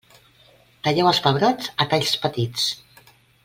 Talleu 0.87 1.09
els 1.11 1.19
pebrots 1.27 1.69
a 1.85 1.89
talls 1.93 2.17
petits. 2.27 2.69